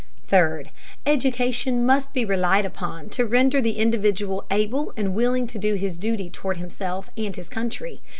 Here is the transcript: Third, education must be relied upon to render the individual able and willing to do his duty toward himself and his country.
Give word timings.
Third, 0.25 0.71
education 1.05 1.85
must 1.85 2.11
be 2.11 2.25
relied 2.25 2.65
upon 2.65 3.09
to 3.09 3.23
render 3.23 3.61
the 3.61 3.77
individual 3.77 4.43
able 4.49 4.93
and 4.97 5.13
willing 5.13 5.45
to 5.45 5.59
do 5.59 5.75
his 5.75 5.95
duty 5.95 6.27
toward 6.27 6.57
himself 6.57 7.11
and 7.15 7.35
his 7.35 7.49
country. 7.49 8.01